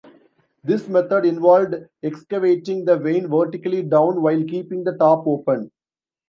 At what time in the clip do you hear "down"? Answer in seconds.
3.83-4.23